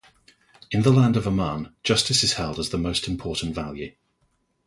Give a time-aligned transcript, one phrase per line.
[0.71, 3.93] In the land of Aman, justice is held as the most important value.